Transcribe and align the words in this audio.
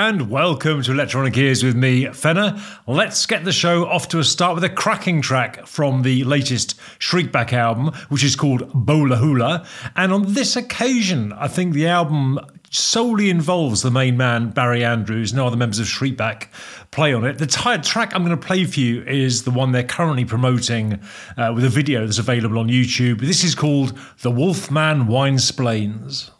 and 0.00 0.30
welcome 0.30 0.80
to 0.80 0.92
Electronic 0.92 1.36
Ears 1.36 1.62
with 1.62 1.76
me, 1.76 2.06
Fenner. 2.06 2.58
Let's 2.86 3.26
get 3.26 3.44
the 3.44 3.52
show 3.52 3.84
off 3.84 4.08
to 4.08 4.18
a 4.18 4.24
start 4.24 4.54
with 4.54 4.64
a 4.64 4.70
cracking 4.70 5.20
track 5.20 5.66
from 5.66 6.00
the 6.00 6.24
latest 6.24 6.80
Shriekback 6.98 7.52
album, 7.52 7.88
which 8.08 8.24
is 8.24 8.34
called 8.34 8.72
Bola 8.72 9.16
Hula. 9.16 9.66
And 9.96 10.10
on 10.10 10.32
this 10.32 10.56
occasion, 10.56 11.34
I 11.34 11.48
think 11.48 11.74
the 11.74 11.86
album 11.86 12.40
solely 12.70 13.28
involves 13.28 13.82
the 13.82 13.90
main 13.90 14.16
man, 14.16 14.48
Barry 14.48 14.82
Andrews. 14.82 15.34
No 15.34 15.46
other 15.46 15.58
members 15.58 15.78
of 15.78 15.86
Shriekback 15.86 16.46
play 16.92 17.12
on 17.12 17.26
it. 17.26 17.36
The 17.36 17.46
tired 17.46 17.82
track 17.82 18.14
I'm 18.14 18.24
going 18.24 18.34
to 18.34 18.46
play 18.46 18.64
for 18.64 18.80
you 18.80 19.02
is 19.02 19.42
the 19.42 19.50
one 19.50 19.72
they're 19.72 19.84
currently 19.84 20.24
promoting 20.24 20.98
uh, 21.36 21.52
with 21.54 21.64
a 21.64 21.68
video 21.68 22.06
that's 22.06 22.18
available 22.18 22.58
on 22.58 22.68
YouTube. 22.68 23.20
This 23.20 23.44
is 23.44 23.54
called 23.54 23.98
The 24.22 24.30
Wolfman 24.30 25.08
Winesplains. 25.08 26.30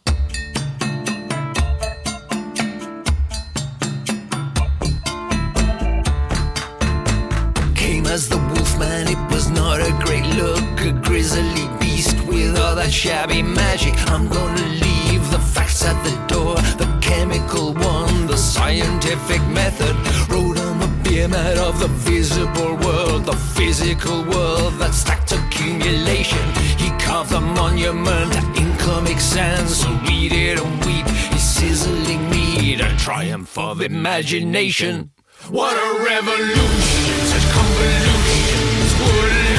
mat 21.27 21.57
of 21.57 21.79
the 21.79 21.87
visible 21.87 22.75
world, 22.77 23.25
the 23.25 23.35
physical 23.55 24.23
world 24.23 24.73
that 24.79 24.93
stacked 24.93 25.31
accumulation. 25.31 26.45
He 26.77 26.89
carved 26.97 27.31
a 27.33 27.41
monument 27.41 28.33
in 28.57 28.75
comic 28.77 29.19
sans. 29.19 29.75
So 29.75 29.89
read 30.07 30.31
it 30.31 30.59
and 30.59 30.85
weep. 30.85 31.05
His 31.33 31.43
sizzling 31.43 32.29
meat, 32.29 32.81
a 32.81 32.95
triumph 32.97 33.57
of 33.57 33.81
imagination. 33.81 35.11
What 35.49 35.75
a 35.75 36.03
revolution! 36.03 37.15
Such 37.31 37.45
convolutions 37.51 38.91
would 38.99 39.50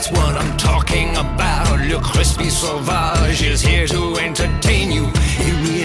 that's 0.00 0.10
what 0.12 0.36
I'm 0.36 0.56
talking 0.56 1.10
about. 1.16 1.60
Crispy 2.02 2.48
Sauvage 2.48 3.42
is 3.42 3.60
here 3.60 3.86
to 3.88 4.16
entertain 4.16 4.90
you. 4.92 5.10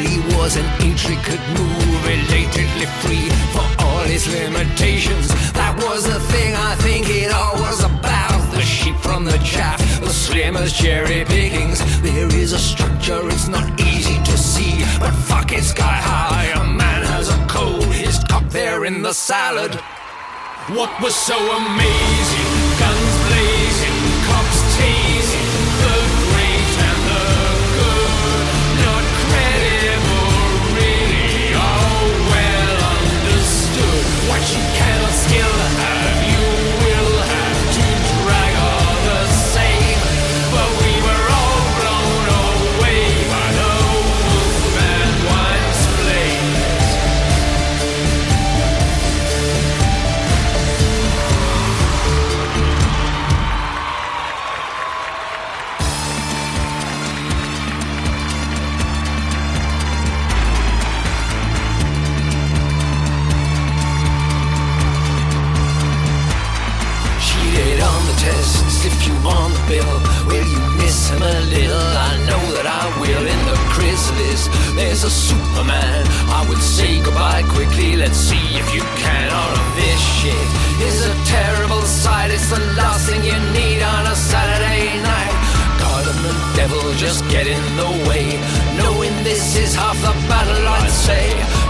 Really 0.05 0.35
was 0.35 0.55
an 0.55 0.65
intricate 0.81 1.39
move, 1.49 2.03
belatedly 2.03 2.85
free 3.01 3.29
for 3.53 3.83
all 3.83 4.03
his 4.03 4.27
limitations. 4.27 5.27
That 5.53 5.75
was 5.83 6.05
the 6.05 6.19
thing 6.31 6.53
I 6.55 6.75
think 6.75 7.09
it 7.09 7.31
all 7.31 7.55
was 7.55 7.83
about. 7.83 8.51
The 8.51 8.61
sheep 8.61 8.95
from 8.97 9.25
the 9.25 9.37
chaff, 9.39 9.79
the 10.01 10.09
slim 10.09 10.57
as 10.57 10.73
cherry 10.73 11.25
pickings. 11.25 11.79
There 12.01 12.27
is 12.35 12.53
a 12.53 12.59
structure, 12.59 13.27
it's 13.29 13.47
not 13.47 13.79
easy 13.81 14.21
to 14.23 14.37
see, 14.37 14.83
but 14.99 15.11
fuck 15.11 15.51
it, 15.51 15.63
sky 15.63 15.99
high. 16.11 16.47
A 16.61 16.63
man 16.65 17.03
has 17.05 17.29
a 17.29 17.45
cold, 17.47 17.85
his 17.85 18.19
cock 18.25 18.47
there 18.49 18.85
in 18.85 19.01
the 19.01 19.13
salad. 19.13 19.73
What 20.77 20.91
was 21.01 21.15
so 21.15 21.37
amazing? 21.37 22.49
Guns 22.79 23.15
blazing, 23.27 23.94
on 69.27 69.51
the 69.53 69.63
bill. 69.67 69.93
Will 70.29 70.47
you 70.47 70.61
miss 70.77 71.09
him 71.09 71.21
a 71.21 71.37
little? 71.49 71.89
I 72.09 72.13
know 72.29 72.43
that 72.55 72.67
I 72.67 72.85
will. 73.01 73.25
In 73.25 73.41
the 73.49 73.57
chrysalis, 73.73 74.47
there's 74.75 75.03
a 75.03 75.09
Superman. 75.09 76.05
I 76.29 76.45
would 76.47 76.61
say 76.61 77.01
goodbye 77.01 77.43
quickly. 77.49 77.95
Let's 77.95 78.17
see 78.17 78.45
if 78.61 78.67
you 78.73 78.81
can. 79.01 79.27
All 79.33 79.53
of 79.53 79.67
this 79.75 80.01
shit 80.19 80.47
is 80.81 81.05
a 81.05 81.13
terrible 81.25 81.81
sight. 81.81 82.31
It's 82.31 82.49
the 82.49 82.61
last 82.77 83.09
thing 83.09 83.23
you 83.23 83.37
need 83.53 83.81
on 83.81 84.07
a 84.07 84.15
Saturday 84.15 85.01
night. 85.01 85.35
God 85.79 86.03
and 86.07 86.21
the 86.25 86.35
devil 86.55 86.83
just 86.93 87.27
get 87.29 87.47
in 87.47 87.63
the 87.77 87.91
way. 88.09 88.37
Knowing 88.77 89.13
this 89.23 89.55
is 89.57 89.75
half 89.75 89.97
the 90.01 90.13
battle, 90.29 90.67
I'd 90.67 90.89
say. 90.89 91.25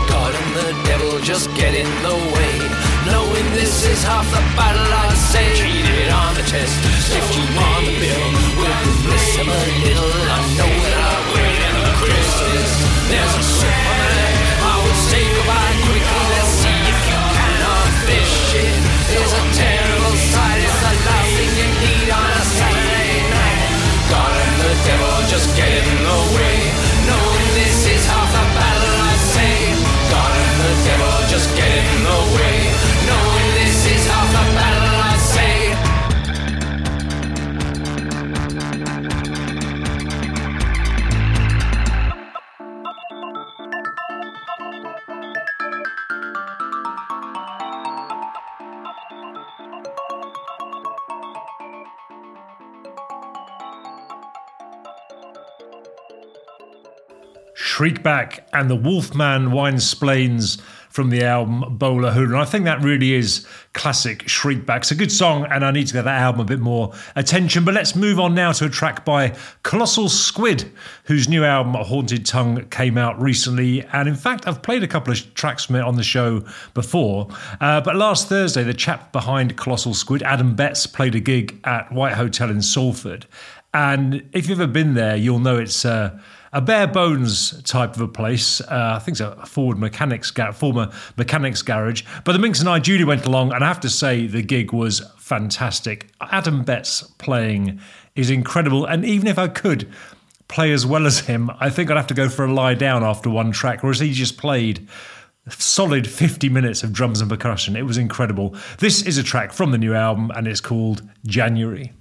God 0.09 0.33
and 0.33 0.51
the 0.59 0.71
devil 0.85 1.19
just 1.19 1.53
get 1.55 1.73
in 1.73 1.89
the 2.03 2.15
way. 2.35 2.94
Knowing 3.05 3.47
this 3.53 3.85
is 3.85 4.03
half 4.03 4.25
the 4.31 4.41
battle, 4.57 4.81
I'd 4.81 5.13
say. 5.13 5.53
Cheated 5.53 6.09
on 6.09 6.33
the 6.33 6.41
test, 6.41 6.73
stiffed 7.05 7.35
you 7.37 7.45
on 7.57 7.85
the 7.85 7.95
bill. 8.01 8.25
You 8.57 9.09
miss 9.09 9.35
him 9.37 9.49
a 9.49 9.61
little? 9.85 10.09
I 10.09 10.41
know 10.57 10.71
that 10.83 10.95
I 10.97 11.17
will. 11.29 11.55
In 11.69 11.75
the 11.85 11.93
Christmas, 12.01 12.69
there's 13.09 13.33
a 13.37 13.43
Superman. 13.43 14.33
I 14.57 14.75
would 14.81 14.99
say 15.09 15.21
goodbye 15.21 15.75
quickly. 15.85 16.44
Shriekback 57.85 58.39
and 58.51 58.67
the 58.67 58.75
Wolfman 58.75 59.51
Winesplains 59.51 60.59
from 60.89 61.11
the 61.11 61.23
album 61.23 61.77
Bowler 61.77 62.11
Hood. 62.11 62.29
And 62.29 62.37
I 62.37 62.45
think 62.45 62.65
that 62.65 62.81
really 62.81 63.13
is 63.13 63.45
classic 63.73 64.23
Shriekback. 64.23 64.77
It's 64.77 64.91
a 64.91 64.95
good 64.95 65.11
song, 65.11 65.45
and 65.51 65.63
I 65.63 65.69
need 65.69 65.85
to 65.87 65.93
get 65.93 66.05
that 66.05 66.19
album 66.19 66.41
a 66.41 66.45
bit 66.45 66.59
more 66.59 66.93
attention. 67.15 67.63
But 67.63 67.75
let's 67.75 67.95
move 67.95 68.19
on 68.19 68.33
now 68.33 68.53
to 68.53 68.65
a 68.65 68.69
track 68.69 69.05
by 69.05 69.35
Colossal 69.61 70.09
Squid, 70.09 70.71
whose 71.03 71.29
new 71.29 71.43
album, 71.43 71.75
Haunted 71.75 72.25
Tongue, 72.25 72.67
came 72.69 72.97
out 72.97 73.21
recently. 73.21 73.83
And 73.93 74.09
in 74.09 74.15
fact, 74.15 74.47
I've 74.47 74.63
played 74.63 74.81
a 74.81 74.87
couple 74.87 75.13
of 75.13 75.33
tracks 75.35 75.65
from 75.65 75.75
it 75.75 75.81
on 75.81 75.95
the 75.95 76.03
show 76.03 76.43
before. 76.73 77.27
Uh, 77.61 77.81
but 77.81 77.95
last 77.95 78.29
Thursday, 78.29 78.63
the 78.63 78.73
chap 78.73 79.11
behind 79.11 79.57
Colossal 79.57 79.93
Squid, 79.93 80.23
Adam 80.23 80.55
Betts, 80.55 80.87
played 80.87 81.13
a 81.13 81.19
gig 81.19 81.59
at 81.65 81.91
White 81.91 82.13
Hotel 82.13 82.49
in 82.49 82.63
Salford. 82.63 83.27
And 83.75 84.27
if 84.31 84.47
you've 84.47 84.61
ever 84.61 84.71
been 84.71 84.93
there, 84.93 85.17
you'll 85.17 85.39
know 85.39 85.57
it's 85.57 85.83
uh, 85.83 86.17
a 86.55 86.61
bare 86.61 86.87
bones 86.87 87.61
type 87.63 87.95
of 87.95 88.01
a 88.01 88.07
place. 88.07 88.61
Uh, 88.61 88.93
I 88.95 88.99
think 88.99 89.19
it's 89.19 89.19
a 89.19 89.45
Ford 89.45 89.77
mechanics 89.77 90.31
ga- 90.31 90.53
former 90.53 90.89
mechanics 91.17 91.61
garage. 91.61 92.03
But 92.23 92.31
the 92.31 92.39
Minx 92.39 92.61
and 92.61 92.69
I, 92.69 92.79
Julie, 92.79 93.03
went 93.03 93.25
along, 93.25 93.51
and 93.51 93.61
I 93.61 93.67
have 93.67 93.81
to 93.81 93.89
say 93.89 94.25
the 94.25 94.41
gig 94.41 94.71
was 94.71 95.01
fantastic. 95.17 96.07
Adam 96.21 96.63
Betts 96.63 97.01
playing 97.17 97.81
is 98.15 98.29
incredible, 98.29 98.85
and 98.85 99.03
even 99.03 99.27
if 99.27 99.37
I 99.37 99.49
could 99.49 99.91
play 100.47 100.71
as 100.71 100.85
well 100.85 101.05
as 101.05 101.19
him, 101.19 101.51
I 101.59 101.69
think 101.69 101.91
I'd 101.91 101.97
have 101.97 102.07
to 102.07 102.13
go 102.13 102.29
for 102.29 102.45
a 102.45 102.53
lie 102.53 102.73
down 102.73 103.03
after 103.03 103.29
one 103.29 103.51
track, 103.51 103.83
whereas 103.83 103.99
he 103.99 104.13
just 104.13 104.37
played 104.37 104.87
solid 105.49 106.07
50 106.07 106.47
minutes 106.47 106.83
of 106.83 106.93
drums 106.93 107.19
and 107.19 107.29
percussion. 107.29 107.75
It 107.75 107.83
was 107.83 107.97
incredible. 107.97 108.55
This 108.79 109.01
is 109.01 109.17
a 109.17 109.23
track 109.23 109.51
from 109.51 109.71
the 109.71 109.77
new 109.77 109.93
album 109.93 110.31
and 110.33 110.47
it's 110.47 110.61
called 110.61 111.07
January. 111.27 111.91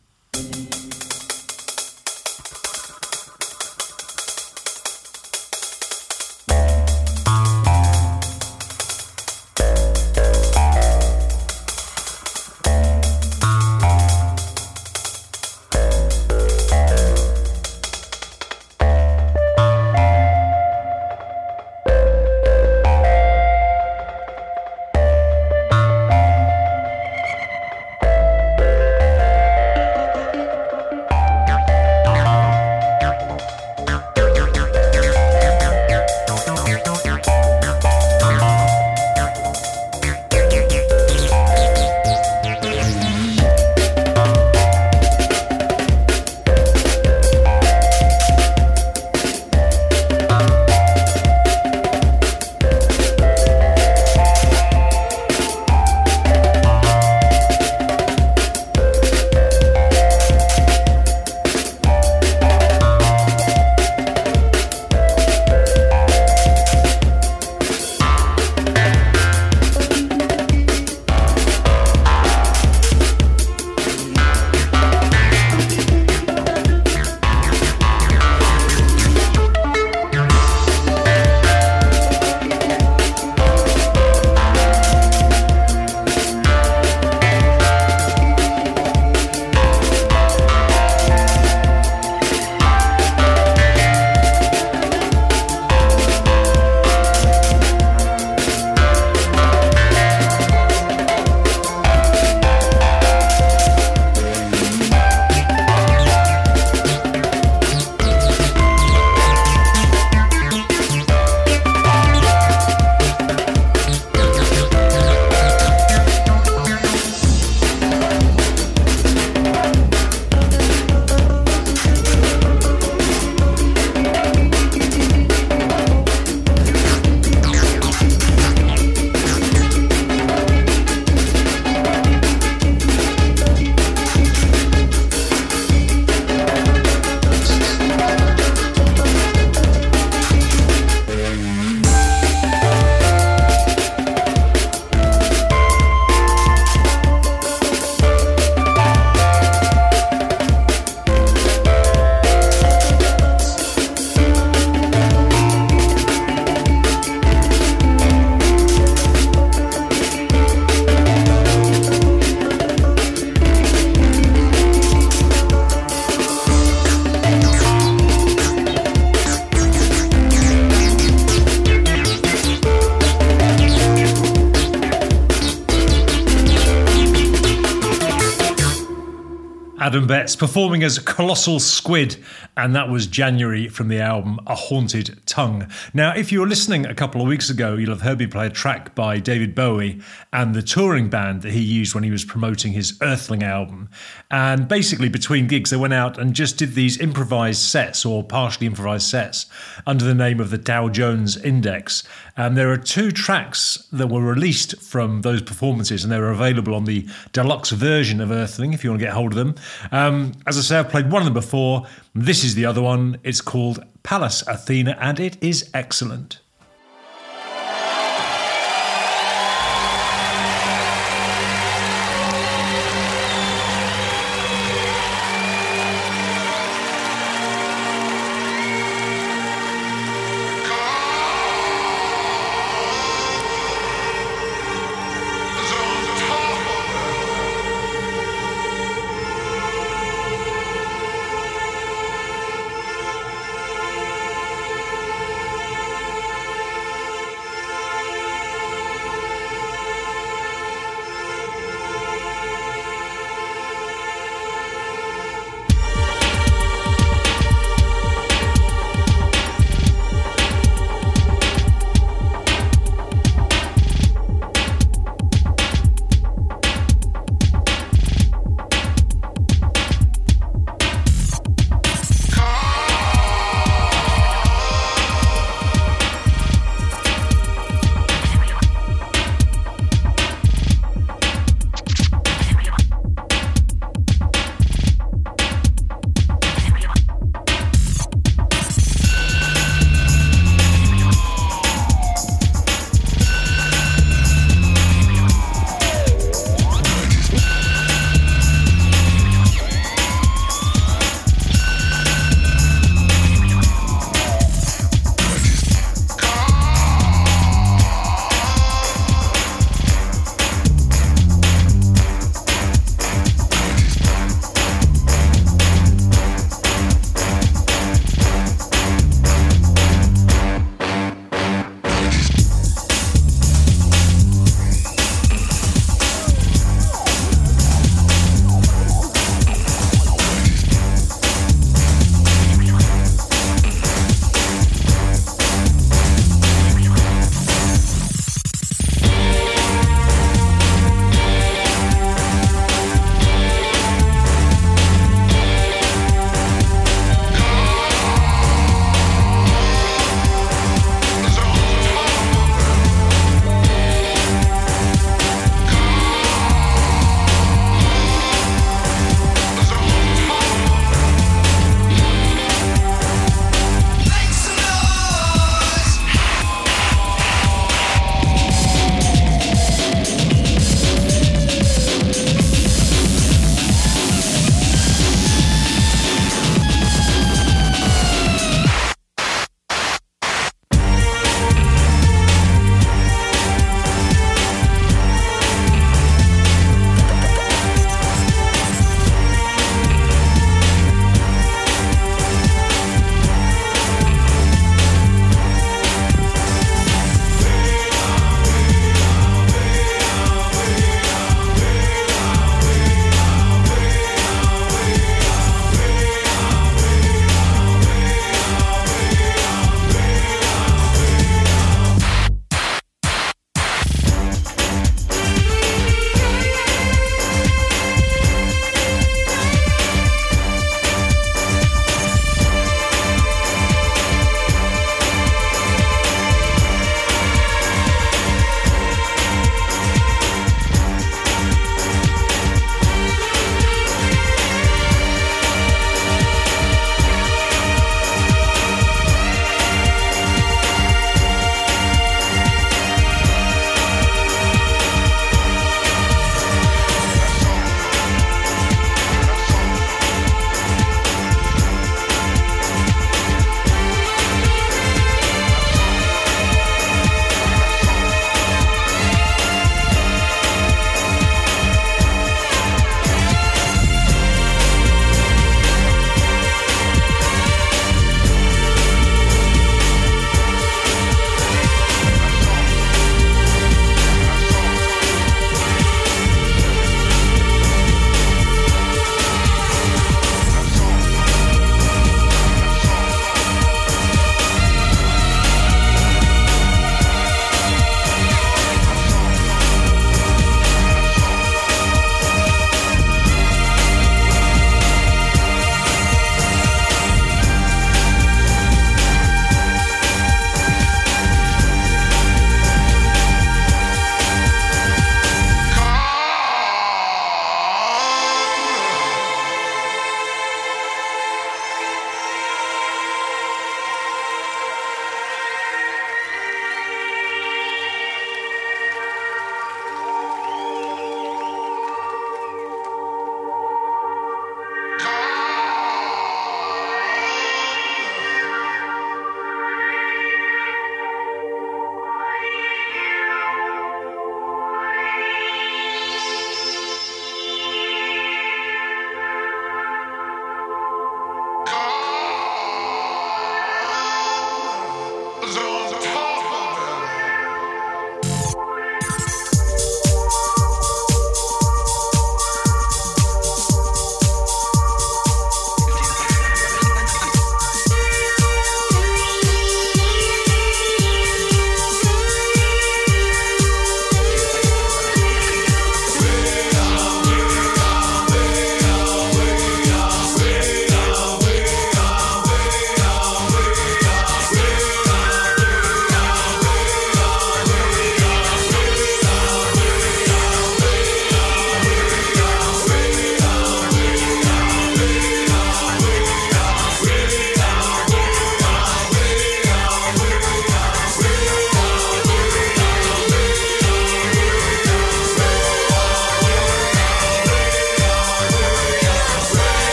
Performing 180.37 180.83
as 180.83 180.99
Colossal 180.99 181.61
Squid, 181.61 182.17
and 182.65 182.75
that 182.75 182.89
was 182.89 183.07
January 183.07 183.69
from 183.69 183.89
the 183.89 184.01
album 184.01 184.41
A 184.47 184.55
Haunted 184.55 185.21
Tongue. 185.27 185.71
Now, 185.93 186.15
if 186.17 186.33
you 186.33 186.41
were 186.41 186.47
listening 186.47 186.87
a 186.87 186.95
couple 186.95 187.21
of 187.21 187.27
weeks 187.29 187.51
ago, 187.51 187.75
you'll 187.75 187.91
have 187.91 188.01
heard 188.01 188.19
me 188.19 188.27
play 188.27 188.47
a 188.47 188.51
track 188.51 188.95
by 188.95 189.19
David 189.19 189.55
Bowie 189.55 190.01
and 190.33 190.55
the 190.55 190.63
touring 190.63 191.11
band 191.11 191.43
that 191.43 191.53
he 191.53 191.61
used 191.61 191.95
when 191.95 192.05
he 192.05 192.11
was 192.11 192.25
promoting 192.25 192.73
his 192.73 192.97
Earthling 193.03 193.43
album. 193.43 193.91
And 194.31 194.67
basically, 194.67 195.11
between 195.11 195.47
gigs, 195.47 195.69
they 195.69 195.77
went 195.77 195.93
out 195.93 196.19
and 196.19 196.33
just 196.33 196.57
did 196.57 196.73
these 196.73 196.99
improvised 196.99 197.61
sets 197.61 198.07
or 198.07 198.25
partially 198.25 198.67
improvised 198.67 199.09
sets 199.09 199.45
under 199.87 200.07
the 200.07 200.15
name 200.15 200.41
of 200.41 200.49
the 200.49 200.57
Tao 200.57 200.89
Jones 200.89 201.37
Index. 201.37 202.03
And 202.35 202.57
there 202.57 202.73
are 202.73 202.79
two 202.79 203.11
tracks 203.13 203.87
that 203.93 204.07
were 204.07 204.23
released 204.23 204.81
from 204.81 205.21
those 205.21 205.43
performances, 205.43 206.03
and 206.03 206.11
they're 206.11 206.31
available 206.31 206.75
on 206.75 206.87
the 206.87 207.07
deluxe 207.33 207.73
version 207.73 208.23
of 208.23 208.31
Earthling 208.31 208.73
if 208.73 208.83
you 208.83 208.89
want 208.89 209.01
to 209.01 209.07
get 209.07 209.13
hold 209.13 209.33
of 209.33 209.37
them. 209.37 209.55
Um, 209.93 210.33
as 210.47 210.57
I 210.57 210.63
say, 210.63 210.79
I've 210.79 210.89
played 210.89 211.13
one 211.13 211.21
of 211.21 211.27
them 211.27 211.35
before. 211.35 211.87
This 212.17 212.45
is 212.45 212.55
the 212.55 212.65
other 212.65 212.81
one. 212.81 213.19
It's 213.25 213.41
called 213.41 213.85
Pallas 214.05 214.47
Athena, 214.47 214.97
and 215.01 215.19
it 215.19 215.37
is 215.43 215.69
excellent. 215.75 216.39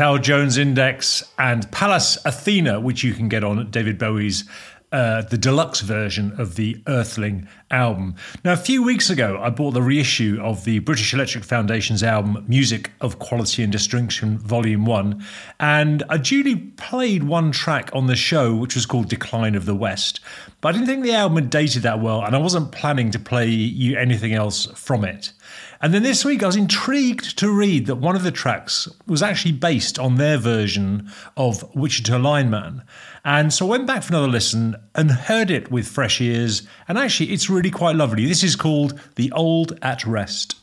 Tao 0.00 0.16
Jones 0.16 0.56
Index, 0.56 1.22
and 1.38 1.70
Pallas 1.72 2.16
Athena, 2.24 2.80
which 2.80 3.04
you 3.04 3.12
can 3.12 3.28
get 3.28 3.44
on 3.44 3.70
David 3.70 3.98
Bowie's 3.98 4.44
uh, 4.92 5.20
the 5.20 5.36
deluxe 5.36 5.82
version 5.82 6.32
of 6.40 6.56
the 6.56 6.82
Earthling 6.86 7.46
album. 7.70 8.14
Now, 8.42 8.54
a 8.54 8.56
few 8.56 8.82
weeks 8.82 9.10
ago, 9.10 9.38
I 9.42 9.50
bought 9.50 9.72
the 9.72 9.82
reissue 9.82 10.38
of 10.40 10.64
the 10.64 10.78
British 10.78 11.12
Electric 11.12 11.44
Foundation's 11.44 12.02
album 12.02 12.42
Music 12.48 12.90
of 13.02 13.18
Quality 13.18 13.62
and 13.62 13.70
Distinction, 13.70 14.38
Volume 14.38 14.86
1, 14.86 15.22
and 15.60 16.02
I 16.08 16.16
duly 16.16 16.56
played 16.56 17.24
one 17.24 17.52
track 17.52 17.90
on 17.92 18.06
the 18.06 18.16
show, 18.16 18.54
which 18.54 18.74
was 18.74 18.86
called 18.86 19.10
Decline 19.10 19.54
of 19.54 19.66
the 19.66 19.74
West. 19.74 20.20
But 20.62 20.70
I 20.70 20.72
didn't 20.72 20.86
think 20.86 21.02
the 21.02 21.12
album 21.12 21.36
had 21.36 21.50
dated 21.50 21.82
that 21.82 22.00
well, 22.00 22.24
and 22.24 22.34
I 22.34 22.38
wasn't 22.38 22.72
planning 22.72 23.10
to 23.10 23.18
play 23.18 23.48
you 23.48 23.98
anything 23.98 24.32
else 24.32 24.64
from 24.74 25.04
it. 25.04 25.34
And 25.82 25.94
then 25.94 26.02
this 26.02 26.26
week, 26.26 26.42
I 26.42 26.46
was 26.46 26.56
intrigued 26.56 27.38
to 27.38 27.50
read 27.50 27.86
that 27.86 27.94
one 27.96 28.14
of 28.14 28.22
the 28.22 28.30
tracks 28.30 28.86
was 29.06 29.22
actually 29.22 29.52
based 29.52 29.98
on 29.98 30.16
their 30.16 30.36
version 30.36 31.10
of 31.38 31.74
Wichita 31.74 32.18
Lineman. 32.18 32.82
And 33.24 33.50
so 33.50 33.66
I 33.66 33.70
went 33.70 33.86
back 33.86 34.02
for 34.02 34.12
another 34.12 34.28
listen 34.28 34.76
and 34.94 35.10
heard 35.10 35.50
it 35.50 35.70
with 35.70 35.88
fresh 35.88 36.20
ears. 36.20 36.68
And 36.86 36.98
actually, 36.98 37.32
it's 37.32 37.48
really 37.48 37.70
quite 37.70 37.96
lovely. 37.96 38.26
This 38.26 38.44
is 38.44 38.56
called 38.56 39.00
The 39.16 39.32
Old 39.32 39.78
at 39.80 40.04
Rest. 40.04 40.59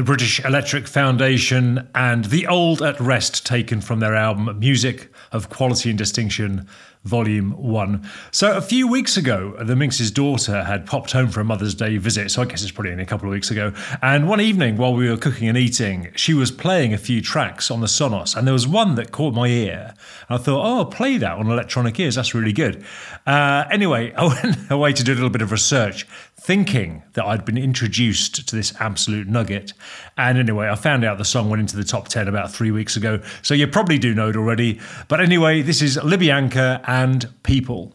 The 0.00 0.04
British 0.04 0.42
Electric 0.46 0.88
Foundation, 0.88 1.86
and 1.94 2.24
The 2.24 2.46
Old 2.46 2.80
at 2.80 2.98
Rest, 2.98 3.44
taken 3.44 3.82
from 3.82 4.00
their 4.00 4.14
album 4.14 4.58
Music 4.58 5.12
of 5.30 5.50
Quality 5.50 5.90
and 5.90 5.98
Distinction, 5.98 6.66
Volume 7.04 7.52
1. 7.52 8.08
So, 8.30 8.56
a 8.56 8.62
few 8.62 8.86
weeks 8.86 9.16
ago, 9.18 9.54
the 9.62 9.76
Minx's 9.76 10.10
daughter 10.10 10.64
had 10.64 10.84
popped 10.84 11.12
home 11.12 11.28
for 11.28 11.40
a 11.40 11.44
Mother's 11.44 11.74
Day 11.74 11.96
visit, 11.96 12.30
so 12.30 12.42
I 12.42 12.44
guess 12.44 12.62
it's 12.62 12.70
probably 12.70 12.92
only 12.92 13.04
a 13.04 13.06
couple 13.06 13.26
of 13.26 13.32
weeks 13.32 13.50
ago. 13.50 13.72
And 14.02 14.28
one 14.28 14.40
evening, 14.40 14.76
while 14.76 14.94
we 14.94 15.08
were 15.08 15.16
cooking 15.16 15.48
and 15.48 15.56
eating, 15.56 16.12
she 16.14 16.34
was 16.34 16.50
playing 16.50 16.92
a 16.92 16.98
few 16.98 17.22
tracks 17.22 17.70
on 17.70 17.80
the 17.80 17.86
Sonos, 17.86 18.36
and 18.36 18.46
there 18.46 18.52
was 18.52 18.66
one 18.66 18.96
that 18.96 19.12
caught 19.12 19.34
my 19.34 19.48
ear. 19.48 19.94
I 20.28 20.36
thought, 20.36 20.62
oh, 20.62 20.78
I'll 20.78 20.84
play 20.86 21.16
that 21.16 21.38
on 21.38 21.50
electronic 21.50 21.98
ears, 21.98 22.16
that's 22.16 22.34
really 22.34 22.52
good. 22.52 22.84
Uh, 23.26 23.64
anyway, 23.70 24.12
I 24.16 24.26
went 24.26 24.70
away 24.70 24.92
to 24.92 25.02
do 25.02 25.12
a 25.12 25.14
little 25.14 25.30
bit 25.30 25.42
of 25.42 25.52
research, 25.52 26.06
thinking 26.40 27.02
that 27.12 27.24
I'd 27.24 27.44
been 27.44 27.58
introduced 27.58 28.48
to 28.48 28.56
this 28.56 28.72
absolute 28.80 29.28
nugget. 29.28 29.74
And 30.16 30.38
anyway, 30.38 30.68
I 30.70 30.74
found 30.74 31.04
out 31.04 31.18
the 31.18 31.24
song 31.24 31.50
went 31.50 31.60
into 31.60 31.76
the 31.76 31.84
top 31.84 32.08
10 32.08 32.28
about 32.28 32.50
three 32.50 32.70
weeks 32.70 32.96
ago, 32.96 33.20
so 33.42 33.52
you 33.52 33.66
probably 33.66 33.98
do 33.98 34.14
know 34.14 34.30
it 34.30 34.36
already. 34.36 34.80
But 35.08 35.20
anyway, 35.20 35.60
this 35.60 35.82
is 35.82 35.98
Libianca 35.98 36.82
and 36.86 37.28
people. 37.42 37.92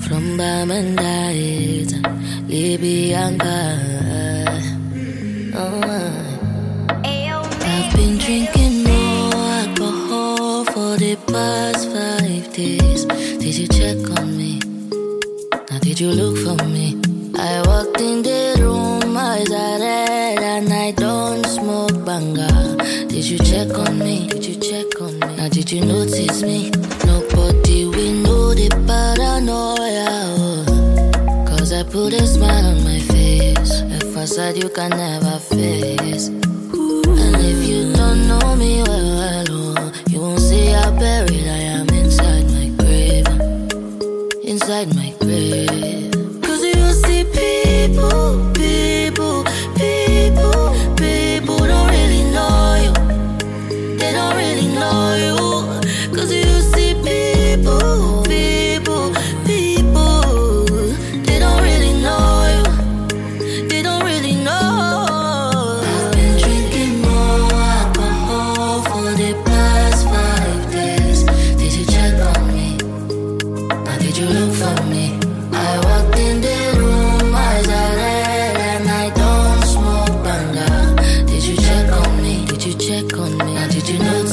From 0.00 0.36
Bamandait, 0.36 1.90
Libianca. 2.48 4.02
Oh, 5.54 5.91
past 11.32 11.90
five 11.90 12.52
days. 12.52 13.04
Did 13.42 13.54
you 13.56 13.68
check 13.68 13.98
on 14.18 14.36
me? 14.36 14.60
Now, 15.70 15.78
did 15.80 15.98
you 15.98 16.10
look 16.10 16.36
for 16.44 16.62
me? 16.68 17.00
I 17.36 17.62
walked 17.66 18.00
in 18.00 18.22
the 18.22 18.56
room, 18.60 19.16
eyes 19.16 19.50
are 19.50 19.78
red, 19.80 20.38
and 20.38 20.72
I 20.72 20.90
don't 20.92 21.44
smoke 21.46 22.04
banga. 22.04 22.50
Did 23.08 23.24
you 23.24 23.38
check 23.38 23.70
on 23.78 23.98
me? 23.98 24.28
Did 24.28 24.44
you 24.44 24.56
check 24.56 25.00
on 25.00 25.18
me? 25.20 25.36
Now, 25.36 25.48
did 25.48 25.72
you 25.72 25.80
notice 25.84 26.42
me? 26.42 26.70
Nobody 27.06 27.86
we 27.86 28.12
know 28.22 28.52
the 28.52 28.68
paranoia. 28.88 30.10
Cause 31.48 31.72
I 31.72 31.82
put 31.84 32.12
a 32.12 32.26
smile 32.26 32.66
on 32.72 32.84
my 32.84 33.00
face, 33.00 33.80
a 33.80 33.98
facade 34.12 34.56
you 34.62 34.68
can 34.68 34.90
never 34.90 35.38
face. 35.38 36.28
And 36.28 37.36
if 37.52 37.66
you 37.68 37.92
don't 37.94 38.28
know 38.28 38.56
me 38.56 38.82
well, 38.82 39.16
well 39.20 39.51
see 40.62 40.70
how 40.70 40.90
buried 40.92 41.48
I 41.48 41.60
am 41.76 41.88
inside 41.88 42.46
my 42.56 42.68
grave 42.80 43.26
inside 44.44 44.94
my 44.94 45.10
grave. 45.20 46.12
Cause 46.42 46.62
you 46.62 46.82
see 47.04 47.24
people, 47.40 48.51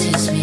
you 0.05 0.31
me? 0.31 0.38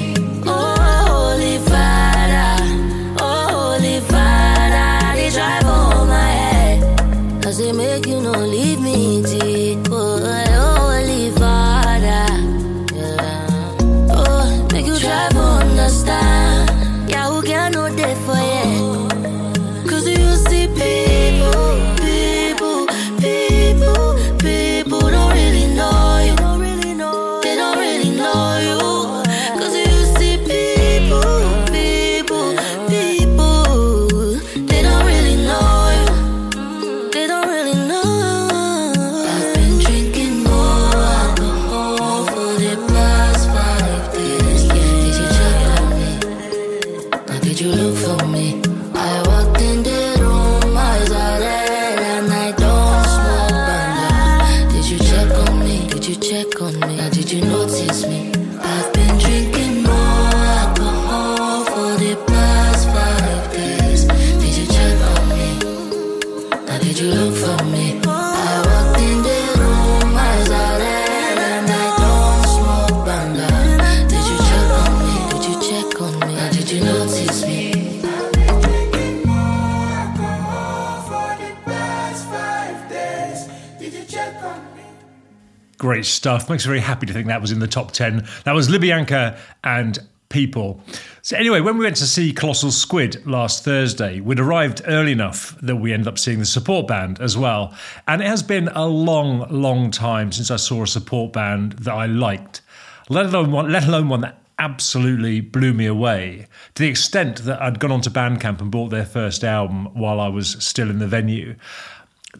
Stuff. 86.26 86.50
Makes 86.50 86.66
me 86.66 86.70
very 86.70 86.80
happy 86.80 87.06
to 87.06 87.12
think 87.12 87.28
that 87.28 87.40
was 87.40 87.52
in 87.52 87.60
the 87.60 87.68
top 87.68 87.92
10. 87.92 88.26
That 88.42 88.52
was 88.52 88.68
Libianca 88.68 89.38
and 89.62 89.96
People. 90.28 90.80
So, 91.22 91.36
anyway, 91.36 91.60
when 91.60 91.78
we 91.78 91.84
went 91.84 91.94
to 91.98 92.04
see 92.04 92.32
Colossal 92.32 92.72
Squid 92.72 93.24
last 93.24 93.64
Thursday, 93.64 94.18
we'd 94.18 94.40
arrived 94.40 94.82
early 94.88 95.12
enough 95.12 95.56
that 95.60 95.76
we 95.76 95.92
ended 95.92 96.08
up 96.08 96.18
seeing 96.18 96.40
the 96.40 96.44
support 96.44 96.88
band 96.88 97.20
as 97.20 97.36
well. 97.36 97.72
And 98.08 98.20
it 98.20 98.26
has 98.26 98.42
been 98.42 98.66
a 98.66 98.86
long, 98.86 99.48
long 99.50 99.92
time 99.92 100.32
since 100.32 100.50
I 100.50 100.56
saw 100.56 100.82
a 100.82 100.86
support 100.88 101.32
band 101.32 101.74
that 101.74 101.94
I 101.94 102.06
liked, 102.06 102.60
let 103.08 103.26
alone 103.26 103.52
one, 103.52 103.70
let 103.70 103.86
alone 103.86 104.08
one 104.08 104.22
that 104.22 104.42
absolutely 104.58 105.40
blew 105.40 105.74
me 105.74 105.86
away 105.86 106.48
to 106.74 106.82
the 106.82 106.88
extent 106.88 107.44
that 107.44 107.62
I'd 107.62 107.78
gone 107.78 107.92
onto 107.92 108.10
Bandcamp 108.10 108.60
and 108.60 108.68
bought 108.68 108.88
their 108.88 109.06
first 109.06 109.44
album 109.44 109.94
while 109.94 110.18
I 110.18 110.26
was 110.26 110.56
still 110.58 110.90
in 110.90 110.98
the 110.98 111.06
venue 111.06 111.54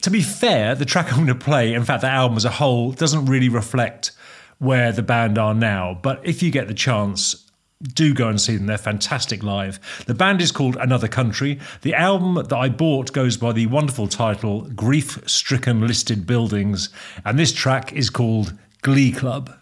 to 0.01 0.09
be 0.09 0.21
fair, 0.21 0.75
the 0.75 0.85
track 0.85 1.11
I'm 1.11 1.25
going 1.25 1.27
to 1.27 1.35
play, 1.35 1.73
in 1.73 1.83
fact, 1.83 2.01
the 2.01 2.09
album 2.09 2.37
as 2.37 2.45
a 2.45 2.51
whole, 2.51 2.91
doesn't 2.91 3.25
really 3.25 3.49
reflect 3.49 4.11
where 4.59 4.91
the 4.91 5.03
band 5.03 5.37
are 5.37 5.53
now. 5.53 5.99
But 6.01 6.21
if 6.23 6.41
you 6.41 6.51
get 6.51 6.67
the 6.67 6.73
chance, 6.73 7.47
do 7.81 8.13
go 8.13 8.27
and 8.27 8.41
see 8.41 8.57
them. 8.57 8.65
They're 8.65 8.77
fantastic 8.77 9.43
live. 9.43 9.79
The 10.07 10.15
band 10.15 10.41
is 10.41 10.51
called 10.51 10.77
Another 10.77 11.07
Country. 11.07 11.59
The 11.81 11.93
album 11.93 12.35
that 12.35 12.53
I 12.53 12.69
bought 12.69 13.13
goes 13.13 13.37
by 13.37 13.51
the 13.51 13.67
wonderful 13.67 14.07
title 14.07 14.61
Grief 14.61 15.19
Stricken 15.27 15.85
Listed 15.85 16.25
Buildings. 16.25 16.89
And 17.23 17.37
this 17.37 17.53
track 17.53 17.93
is 17.93 18.09
called 18.09 18.53
Glee 18.81 19.11
Club. 19.11 19.53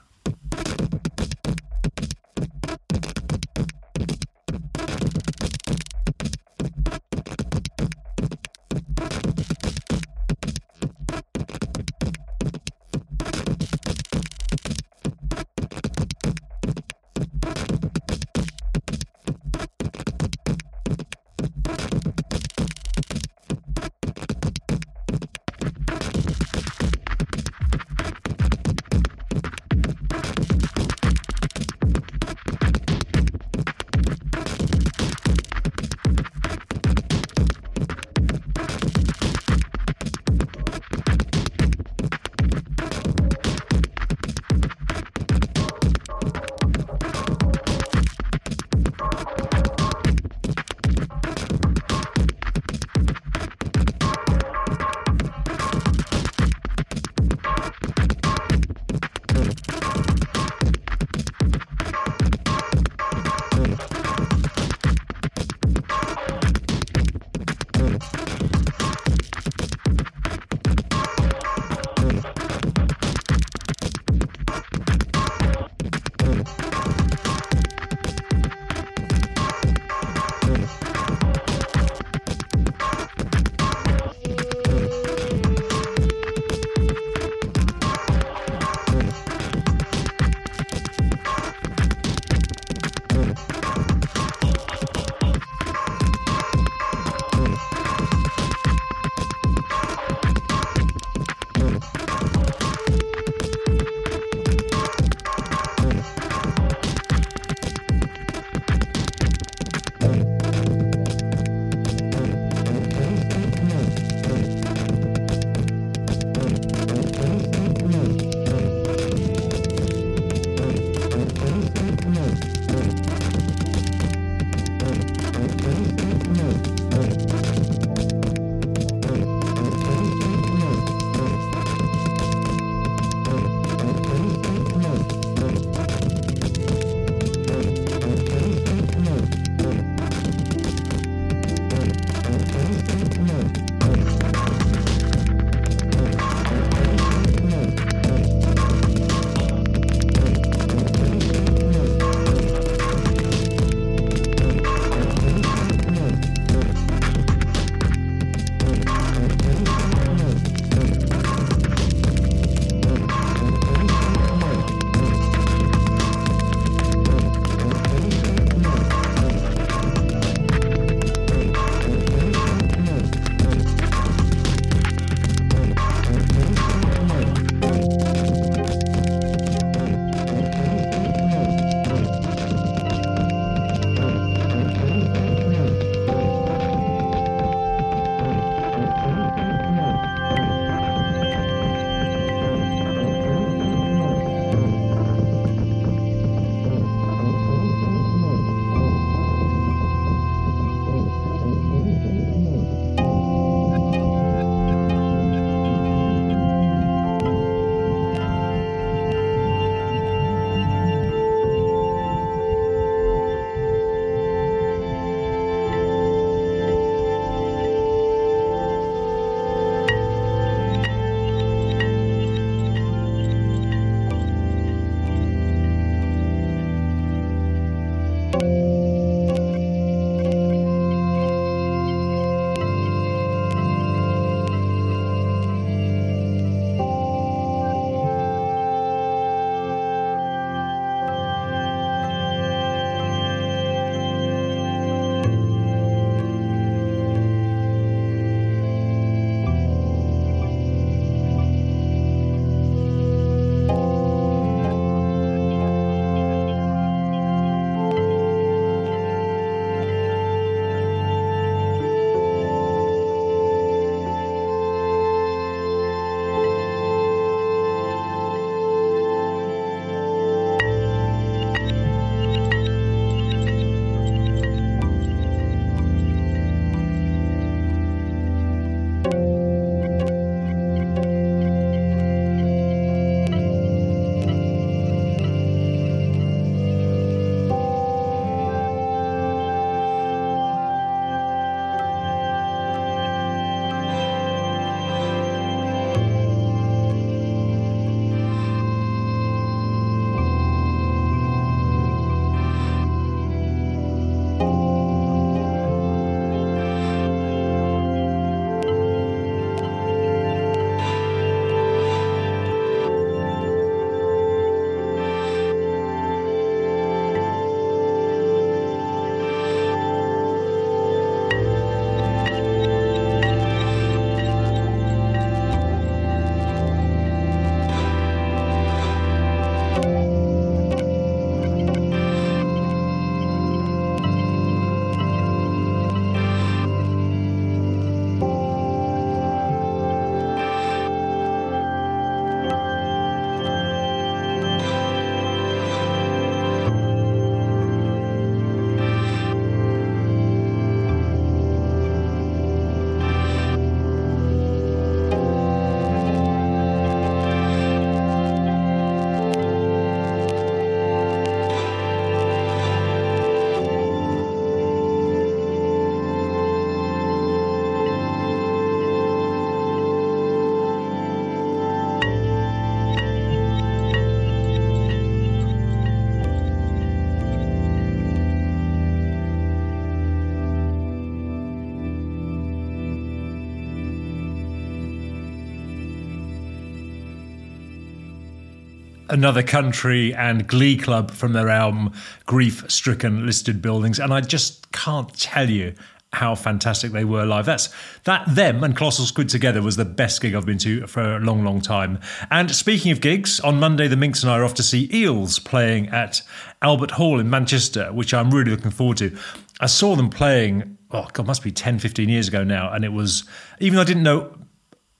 Another 389.16 389.43
Country 389.43 390.13
and 390.13 390.45
Glee 390.45 390.76
Club 390.76 391.09
from 391.09 391.32
their 391.32 391.47
album 391.47 391.93
Grief 392.26 392.70
Stricken 392.70 393.26
Listed 393.26 393.61
Buildings. 393.61 393.97
And 393.97 394.13
I 394.13 394.20
just 394.20 394.70
can't 394.74 395.18
tell 395.18 395.49
you 395.49 395.74
how 396.11 396.36
fantastic 396.36 396.91
they 396.91 397.05
were 397.05 397.26
live. 397.26 397.45
That's 397.45 397.74
that 398.03 398.26
them 398.28 398.61
and 398.61 398.76
Colossal 398.76 399.05
Squid 399.05 399.30
together 399.30 399.61
was 399.61 399.78
the 399.78 399.86
best 399.86 400.20
gig 400.20 400.36
I've 400.36 400.45
been 400.45 400.57
to 400.57 400.86
for 400.88 401.16
a 401.16 401.20
long, 401.22 401.45
long 401.45 401.61
time. 401.61 402.01
And 402.30 402.53
speaking 402.53 402.91
of 402.91 402.99
gigs, 402.99 403.39
on 403.39 403.57
Monday 403.57 403.88
the 403.88 403.95
Minx 403.95 404.22
and 404.22 404.30
I 404.30 404.39
are 404.39 404.43
off 404.43 404.55
to 404.55 404.63
see 404.63 404.89
Eels 404.91 405.39
playing 405.39 405.88
at 405.88 406.22
Albert 406.61 406.91
Hall 406.91 407.18
in 407.18 407.30
Manchester, 407.30 407.93
which 407.93 408.13
I'm 408.13 408.32
really 408.32 408.51
looking 408.51 408.70
forward 408.70 408.97
to. 408.97 409.18
I 409.61 409.68
saw 409.68 409.95
them 409.95 410.09
playing, 410.09 410.78
oh 410.91 411.07
God, 411.13 411.26
must 411.26 411.41
be 411.41 411.53
10, 411.53 411.80
15 411.80 412.09
years 412.09 412.28
ago 412.28 412.43
now, 412.43 412.74
and 412.74 412.84
it 412.84 412.91
was 412.91 413.24
even 413.61 413.78
though 413.78 413.84
I 413.84 413.86
didn't 413.86 414.03
know 414.03 414.38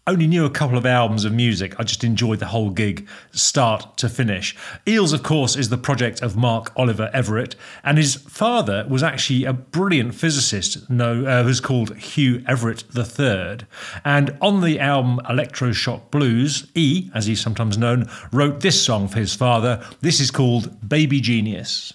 only 0.08 0.28
knew 0.28 0.46
a 0.46 0.50
couple 0.52 0.78
of 0.78 0.86
albums 0.86 1.26
of 1.26 1.34
music. 1.34 1.80
I 1.80 1.84
just 1.84 2.04
enjoyed 2.04 2.40
the 2.40 2.48
whole 2.48 2.70
gig, 2.70 3.08
start 3.32 3.98
to 3.98 4.08
finish. 4.08 4.56
Eels, 4.88 5.14
of 5.14 5.24
course, 5.24 5.56
is 5.56 5.70
the 5.70 5.78
project 5.78 6.22
of 6.22 6.38
Mark 6.38 6.72
Oliver 6.76 7.10
Everett, 7.12 7.56
and 7.84 7.98
his 7.98 8.16
father 8.16 8.86
was 8.88 9.02
actually 9.02 9.46
a 9.46 9.54
brilliant 9.54 10.14
physicist 10.14 10.88
no, 10.90 11.26
uh, 11.26 11.44
who's 11.44 11.60
called 11.60 11.96
Hugh 11.96 12.44
Everett 12.48 12.84
III. 12.96 13.66
And 14.04 14.38
on 14.42 14.62
the 14.62 14.80
album 14.80 15.20
Electroshock 15.26 16.12
Blues, 16.12 16.68
E, 16.76 17.10
as 17.16 17.26
he's 17.26 17.42
sometimes 17.42 17.78
known, 17.78 18.08
wrote 18.32 18.60
this 18.60 18.82
song 18.82 19.08
for 19.08 19.18
his 19.20 19.34
father. 19.34 19.84
This 20.02 20.20
is 20.20 20.30
called 20.30 20.88
Baby 20.88 21.20
Genius. 21.20 21.94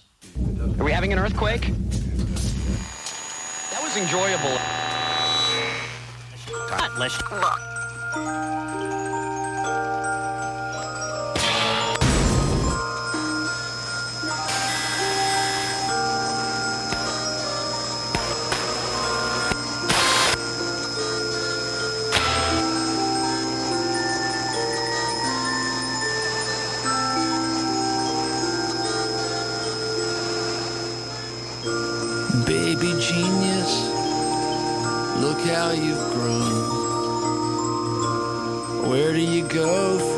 Are 0.78 0.84
we 0.84 0.90
having 0.90 1.12
an 1.12 1.18
earthquake? 1.18 1.68
That 3.70 3.82
was 3.82 3.96
enjoyable. 3.96 4.58
Let's. 6.98 7.69
Baby 8.12 8.22
genius, 32.98 33.72
look 35.20 35.40
how 35.42 35.70
you've 35.70 36.09
go 39.50 40.09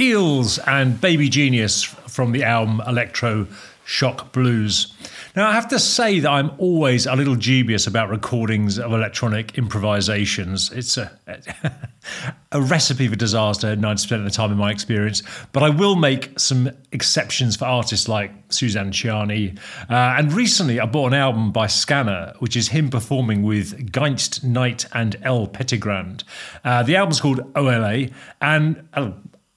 Eels 0.00 0.58
and 0.60 0.98
Baby 0.98 1.28
Genius 1.28 1.82
from 1.82 2.32
the 2.32 2.42
album 2.42 2.80
Electro 2.86 3.46
Shock 3.84 4.32
Blues. 4.32 4.94
Now, 5.36 5.48
I 5.48 5.52
have 5.52 5.68
to 5.68 5.78
say 5.78 6.20
that 6.20 6.30
I'm 6.30 6.52
always 6.58 7.06
a 7.06 7.14
little 7.14 7.34
dubious 7.34 7.86
about 7.86 8.08
recordings 8.08 8.78
of 8.78 8.92
electronic 8.92 9.58
improvisations. 9.58 10.72
It's 10.72 10.96
a, 10.96 11.10
a 12.52 12.62
recipe 12.62 13.08
for 13.08 13.16
disaster 13.16 13.76
90% 13.76 14.12
of 14.12 14.24
the 14.24 14.30
time, 14.30 14.52
in 14.52 14.58
my 14.58 14.70
experience. 14.70 15.22
But 15.52 15.64
I 15.64 15.68
will 15.68 15.96
make 15.96 16.38
some 16.38 16.70
exceptions 16.92 17.56
for 17.56 17.66
artists 17.66 18.08
like 18.08 18.32
Suzanne 18.48 18.92
Ciani. 18.92 19.58
Uh, 19.90 19.94
and 20.18 20.32
recently, 20.32 20.80
I 20.80 20.86
bought 20.86 21.08
an 21.08 21.18
album 21.18 21.52
by 21.52 21.66
Scanner, 21.66 22.32
which 22.38 22.56
is 22.56 22.68
him 22.68 22.88
performing 22.88 23.42
with 23.42 23.92
Geinst 23.92 24.42
Knight 24.42 24.86
and 24.94 25.16
El 25.22 25.46
Pettigrand. 25.46 26.24
Uh, 26.64 26.82
the 26.82 26.96
album's 26.96 27.20
called 27.20 27.40
OLA, 27.54 28.06
and 28.40 28.88
uh, 28.94 29.10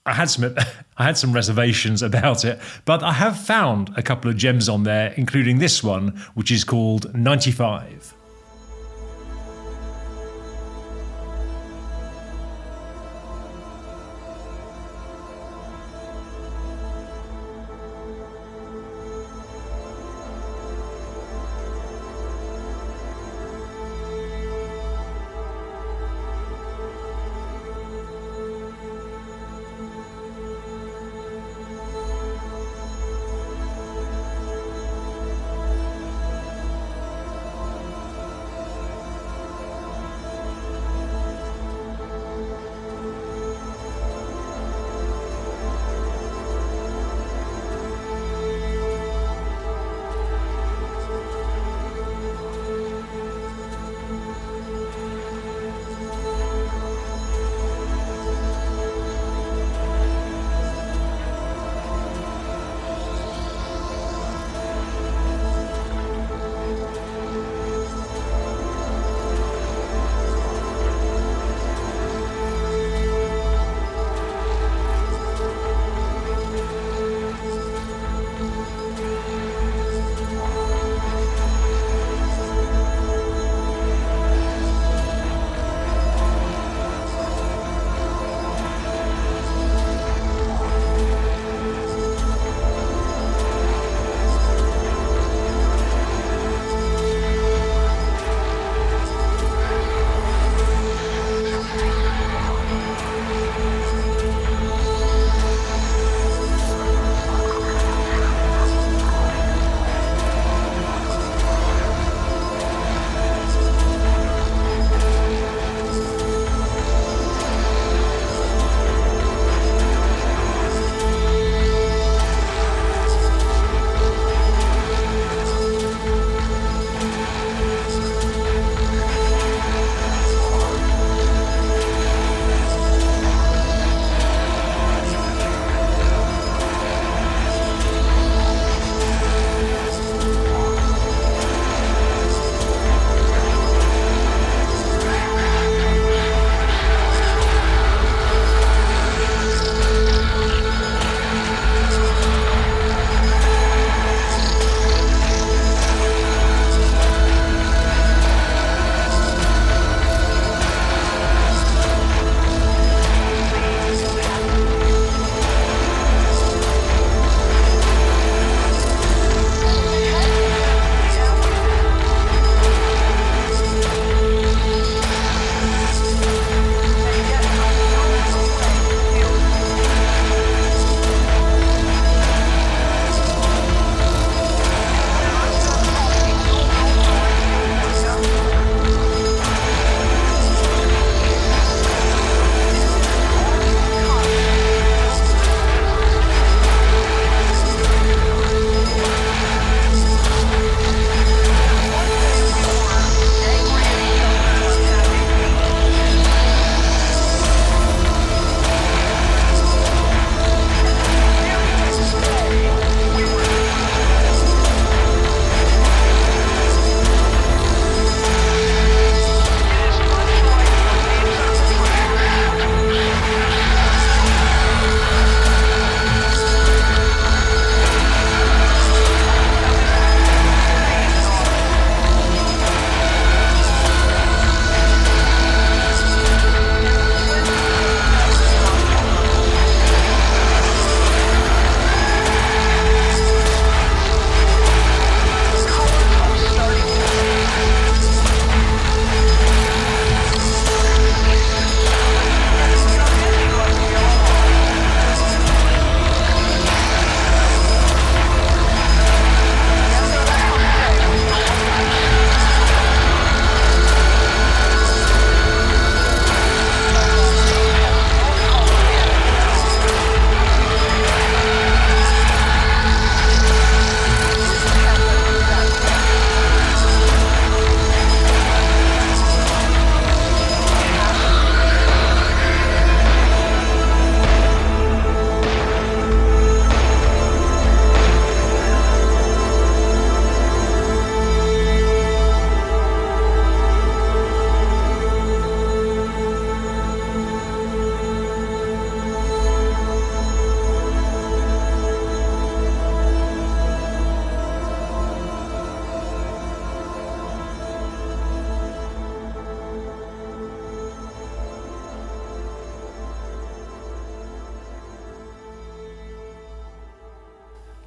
I 0.05 0.13
had 0.13 0.29
some 0.29 0.55
I 0.97 1.03
had 1.03 1.17
some 1.17 1.33
reservations 1.33 2.01
about 2.01 2.45
it, 2.45 2.59
but 2.85 3.01
I 3.03 3.13
have 3.13 3.39
found 3.39 3.91
a 3.97 4.03
couple 4.03 4.29
of 4.29 4.37
gems 4.37 4.69
on 4.69 4.83
there, 4.83 5.13
including 5.17 5.59
this 5.59 5.83
one, 5.83 6.09
which 6.35 6.51
is 6.51 6.63
called 6.63 7.13
95. 7.15 8.13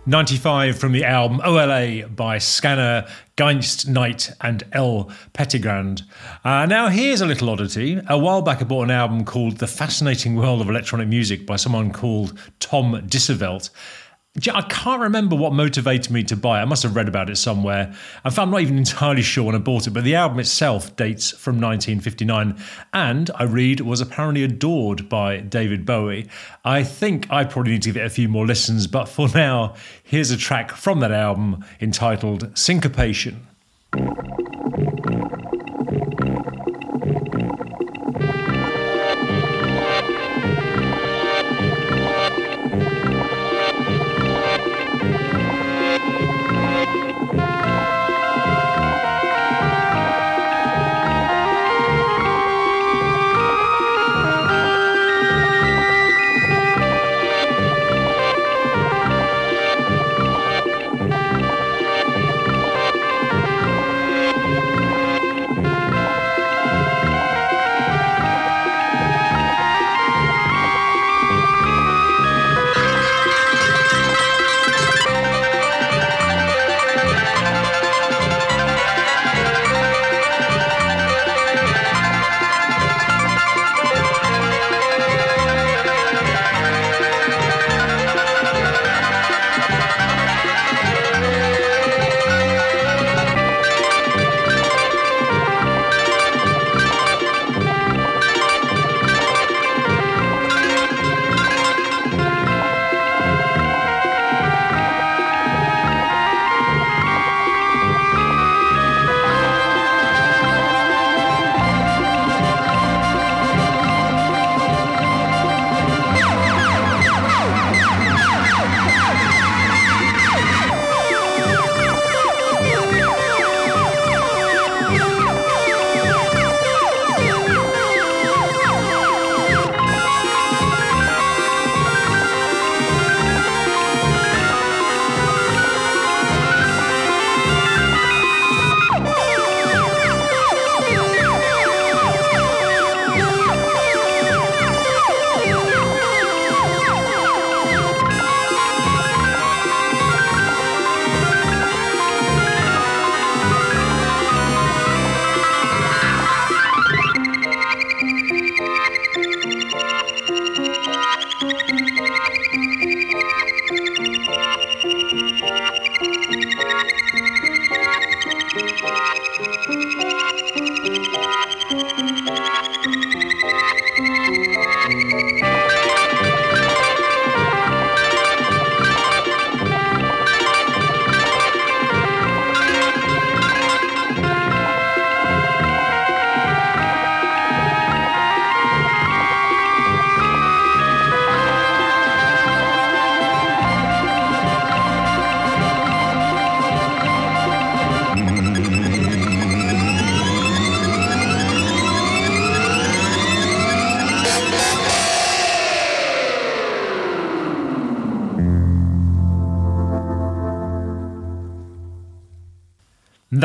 95 0.09 0.79
from 0.79 0.93
the 0.93 1.03
album 1.03 1.41
OLA 1.45 2.07
by 2.07 2.39
Scanner, 2.39 3.09
Geist 3.35 3.89
Knight, 3.89 4.31
and 4.41 4.63
L. 4.73 5.11
Pettigrand. 5.35 6.03
Uh, 6.45 6.65
now, 6.65 6.87
here's 6.87 7.21
a 7.21 7.27
little 7.27 7.51
oddity. 7.51 8.01
A 8.09 8.17
while 8.17 8.41
back, 8.41 8.63
I 8.63 8.65
bought 8.65 8.85
an 8.85 8.93
album 8.93 9.25
called 9.25 9.57
The 9.57 9.67
Fascinating 9.67 10.37
World 10.37 10.61
of 10.61 10.69
Electronic 10.69 11.09
Music 11.09 11.45
by 11.45 11.57
someone 11.57 11.91
called 11.91 12.39
Tom 12.61 12.93
Dissevelt. 13.09 13.71
I 14.53 14.63
can't 14.63 15.01
remember 15.01 15.35
what 15.35 15.55
motivated 15.55 16.13
me 16.13 16.23
to 16.25 16.37
buy 16.37 16.59
it. 16.59 16.63
I 16.63 16.65
must 16.67 16.83
have 16.83 16.95
read 16.95 17.09
about 17.09 17.31
it 17.31 17.37
somewhere. 17.37 17.95
In 18.25 18.31
fact, 18.31 18.39
I'm 18.39 18.51
not 18.51 18.61
even 18.61 18.77
entirely 18.77 19.23
sure 19.23 19.45
when 19.45 19.55
I 19.55 19.59
bought 19.59 19.87
it, 19.87 19.91
but 19.91 20.05
the 20.05 20.15
album 20.15 20.41
itself 20.41 20.95
dates 20.97 21.31
from 21.31 21.55
1959 21.55 22.57
and 22.93 23.31
I 23.35 23.45
read 23.45 23.81
was 23.81 24.01
apparently 24.01 24.43
adored 24.43 25.09
by 25.09 25.39
David 25.39 25.87
Bowie. 25.87 26.29
I 26.65 26.83
think 26.83 27.31
I 27.31 27.45
probably 27.45 27.73
need 27.73 27.83
to 27.83 27.89
give 27.91 27.97
it 27.97 28.07
a 28.07 28.11
few 28.11 28.29
more 28.29 28.47
listens, 28.47 28.87
but 28.87 29.07
for 29.07 29.29
now, 29.29 29.75
here's 30.03 30.31
a 30.31 30.37
track 30.37 30.73
from 30.73 31.01
that 31.01 31.13
album 31.13 31.65
entitled 31.81 32.57
Syncopation. 32.57 33.47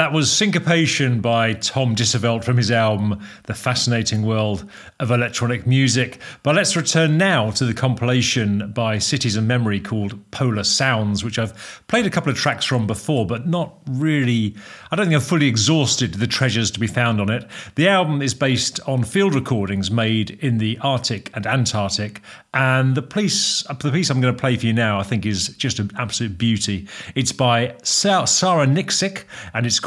That 0.01 0.13
was 0.13 0.31
Syncopation 0.31 1.21
by 1.21 1.53
Tom 1.53 1.95
Dissevelt 1.95 2.43
from 2.43 2.57
his 2.57 2.71
album 2.71 3.23
The 3.43 3.53
Fascinating 3.53 4.23
World 4.23 4.67
of 4.99 5.11
Electronic 5.11 5.67
Music. 5.67 6.19
But 6.41 6.55
let's 6.55 6.75
return 6.75 7.19
now 7.19 7.51
to 7.51 7.65
the 7.65 7.75
compilation 7.75 8.71
by 8.71 8.97
Cities 8.97 9.35
and 9.35 9.47
Memory 9.47 9.79
called 9.79 10.19
Polar 10.31 10.63
Sounds, 10.63 11.23
which 11.23 11.37
I've 11.37 11.83
played 11.85 12.07
a 12.07 12.09
couple 12.09 12.31
of 12.31 12.35
tracks 12.35 12.65
from 12.65 12.87
before, 12.87 13.27
but 13.27 13.45
not 13.45 13.75
really. 13.87 14.55
I 14.89 14.95
don't 14.95 15.05
think 15.05 15.15
I've 15.15 15.23
fully 15.23 15.47
exhausted 15.47 16.15
the 16.15 16.25
treasures 16.25 16.71
to 16.71 16.79
be 16.79 16.87
found 16.87 17.21
on 17.21 17.29
it. 17.29 17.47
The 17.75 17.87
album 17.87 18.23
is 18.23 18.33
based 18.33 18.79
on 18.87 19.03
field 19.03 19.35
recordings 19.35 19.91
made 19.91 20.31
in 20.43 20.57
the 20.57 20.79
Arctic 20.81 21.29
and 21.35 21.45
Antarctic, 21.45 22.21
and 22.55 22.95
the 22.95 23.03
piece, 23.03 23.63
the 23.63 23.91
piece 23.91 24.09
I'm 24.09 24.19
going 24.19 24.33
to 24.33 24.39
play 24.39 24.57
for 24.57 24.65
you 24.65 24.73
now, 24.73 24.99
I 24.99 25.03
think, 25.03 25.27
is 25.27 25.49
just 25.49 25.77
an 25.79 25.91
absolute 25.97 26.39
beauty. 26.39 26.87
It's 27.13 27.31
by 27.31 27.75
Sarah 27.83 28.65
Niksic, 28.65 29.25
and 29.53 29.65
it's 29.65 29.79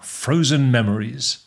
Frozen 0.00 0.70
Memories. 0.70 1.44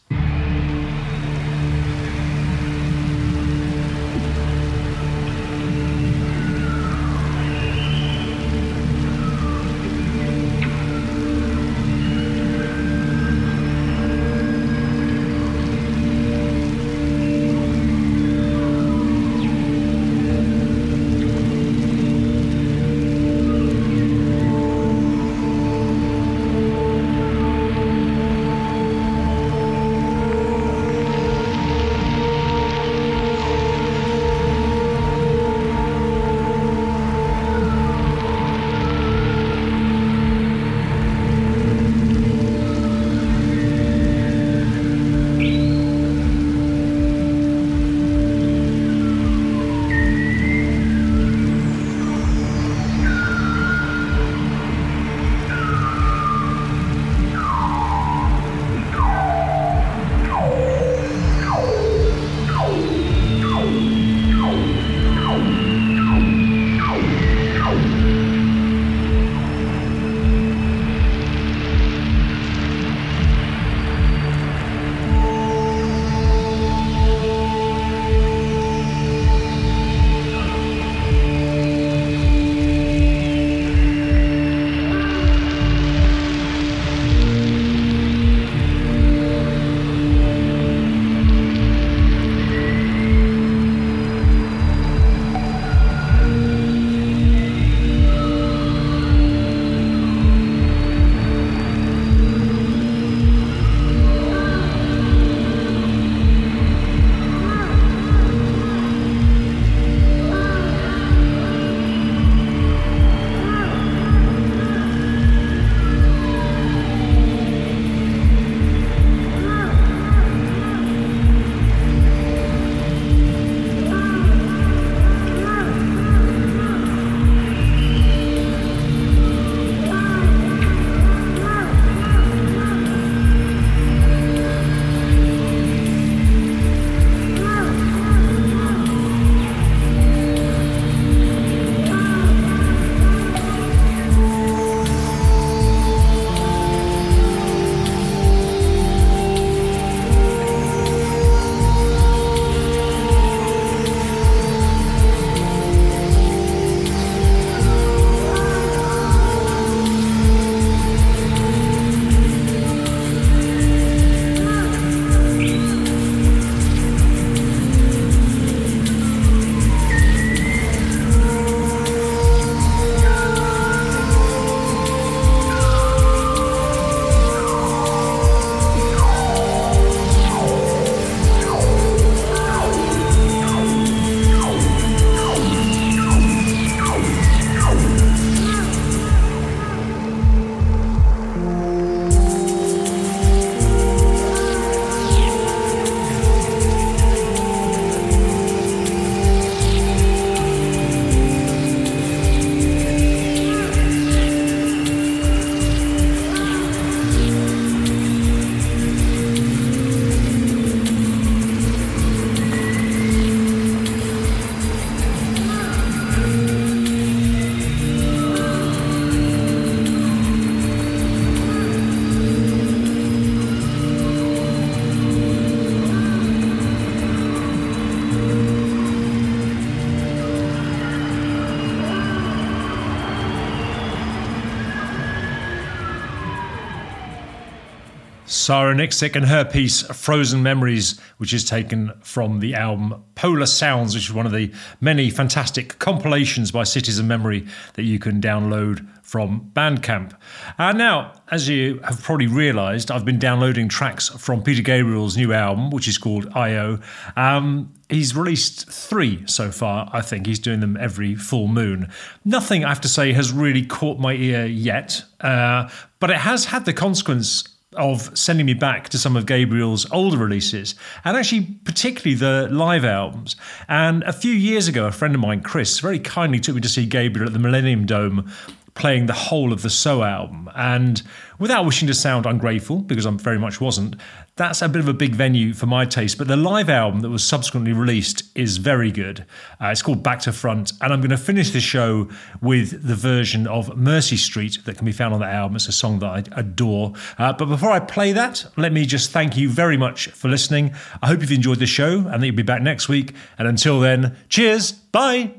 Sarah 238.44 238.76
Niksic 238.76 239.16
and 239.16 239.28
her 239.28 239.46
piece 239.46 239.84
Frozen 239.84 240.44
Memories, 240.44 241.00
which 241.16 241.34
is 241.34 241.46
taken 241.46 241.94
from 242.02 242.42
the 242.42 242.56
album 242.56 243.02
Polar 243.16 243.46
Sounds, 243.46 243.96
which 243.96 244.10
is 244.10 244.14
one 244.14 244.26
of 244.26 244.34
the 244.34 244.52
many 244.82 245.10
fantastic 245.10 245.80
compilations 245.80 246.52
by 246.52 246.66
Cities 246.66 247.00
and 247.00 247.08
Memory 247.08 247.48
that 247.76 247.84
you 247.84 248.00
can 248.00 248.20
download 248.20 248.86
from 249.02 249.50
Bandcamp. 249.54 250.18
And 250.58 250.78
now, 250.78 251.14
as 251.32 251.48
you 251.48 251.80
have 251.86 252.02
probably 252.02 252.28
realised, 252.28 252.92
I've 252.92 253.06
been 253.06 253.18
downloading 253.18 253.70
tracks 253.70 254.10
from 254.10 254.44
Peter 254.44 254.62
Gabriel's 254.62 255.16
new 255.16 255.32
album, 255.32 255.70
which 255.70 255.88
is 255.88 255.98
called 255.98 256.28
IO. 256.36 256.80
Um, 257.16 257.74
he's 257.88 258.14
released 258.14 258.70
three 258.70 259.24
so 259.26 259.52
far, 259.52 259.90
I 259.94 260.02
think. 260.02 260.28
He's 260.28 260.40
doing 260.40 260.60
them 260.60 260.76
every 260.76 261.16
full 261.16 261.48
moon. 261.48 261.90
Nothing, 262.26 262.66
I 262.66 262.70
have 262.70 262.82
to 262.82 262.90
say, 262.90 263.14
has 263.14 263.32
really 263.32 263.66
caught 263.66 264.00
my 264.00 264.14
ear 264.14 264.46
yet, 264.46 265.06
uh, 265.22 265.70
but 266.02 266.10
it 266.10 266.18
has 266.18 266.46
had 266.46 266.66
the 266.66 266.74
consequence 266.74 267.53
of 267.76 268.18
sending 268.18 268.46
me 268.46 268.54
back 268.54 268.90
to 268.90 268.98
some 268.98 269.16
of 269.16 269.26
Gabriel's 269.26 269.90
older 269.92 270.18
releases, 270.18 270.76
and 271.04 271.18
actually, 271.18 271.46
particularly 271.64 272.16
the 272.16 272.48
live 272.54 272.86
albums. 272.86 273.36
And 273.68 274.04
a 274.04 274.14
few 274.14 274.34
years 274.34 274.68
ago, 274.68 274.86
a 274.86 274.92
friend 274.92 275.16
of 275.16 275.22
mine, 275.22 275.42
Chris, 275.42 275.80
very 275.80 276.00
kindly 276.00 276.40
took 276.40 276.56
me 276.56 276.62
to 276.62 276.70
see 276.70 276.86
Gabriel 276.86 277.28
at 277.28 277.34
the 277.34 277.40
Millennium 277.40 277.86
Dome 277.86 278.32
playing 278.76 279.06
the 279.06 279.14
whole 279.14 279.54
of 279.54 279.62
the 279.62 279.70
So 279.70 280.04
album. 280.04 280.50
And 280.56 281.02
without 281.38 281.66
wishing 281.66 281.88
to 281.88 281.94
sound 281.94 282.26
ungrateful, 282.26 282.80
because 282.80 283.06
I 283.06 283.12
very 283.12 283.38
much 283.38 283.62
wasn't, 283.62 283.96
that's 284.36 284.64
a 284.64 284.70
bit 284.70 284.80
of 284.80 284.88
a 284.88 284.94
big 284.94 285.14
venue 285.14 285.54
for 285.54 285.68
my 285.68 285.86
taste. 285.86 286.18
But 286.18 286.28
the 286.28 286.36
live 286.36 286.68
album 286.68 287.02
that 287.02 287.10
was 287.10 287.24
subsequently 287.24 287.72
released 287.72 288.24
is 288.34 288.58
very 288.58 288.92
good. 288.92 289.28
Uh, 289.62 289.68
it's 289.68 289.84
called 289.84 290.02
Back 290.02 290.22
to 290.22 290.34
Front. 290.34 290.74
And 290.82 290.92
I'm 290.92 291.02
going 291.02 291.12
to 291.12 291.18
finish 291.18 291.52
the 291.52 291.60
show 291.60 292.10
with 292.42 292.88
the 292.88 292.96
version 292.96 293.46
of 293.46 293.78
Mercy 293.78 294.18
Street 294.18 294.58
that 294.66 294.76
can 294.78 294.86
be 294.86 294.92
found 294.92 295.14
on 295.14 295.20
that 295.20 295.34
album. 295.34 295.58
It's 295.58 295.68
a 295.68 295.72
song 295.72 296.00
that 296.00 296.08
I 296.08 296.24
adore. 296.40 296.94
Uh, 297.20 297.34
but 297.34 297.46
before 297.46 297.70
I 297.70 297.80
play 297.80 298.12
that, 298.14 298.46
let 298.58 298.74
me 298.74 298.88
just 298.88 299.12
thank 299.12 299.38
you 299.38 299.50
very 299.50 299.78
much 299.78 300.08
for 300.08 300.30
listening. 300.30 300.74
I 301.04 301.08
hope 301.08 301.22
you've 301.22 301.32
enjoyed 301.32 301.60
the 301.60 301.68
show 301.68 302.00
and 302.08 302.24
that 302.24 302.26
you'll 302.26 302.36
be 302.36 302.42
back 302.42 302.64
next 302.64 302.90
week. 302.90 303.14
And 303.38 303.48
until 303.48 303.80
then, 303.80 304.18
cheers. 304.30 304.72
Bye. 304.72 305.36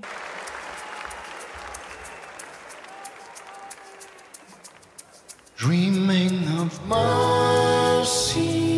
Dreaming 5.57 6.47
of 6.59 6.87
Mercy 6.87 8.74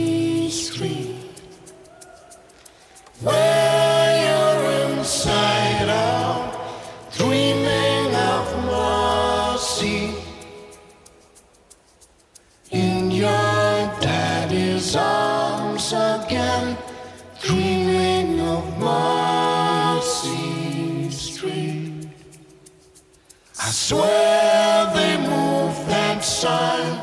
swear 23.87 24.91
they 24.95 25.17
move 25.17 25.77
that 25.89 26.25
sign 26.25 27.01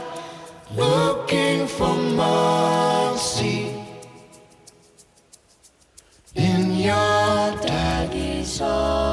looking 0.75 1.65
for 1.65 1.95
mercy 1.95 2.92
your 6.83 7.55
is 8.13 8.59
arms. 8.59 9.12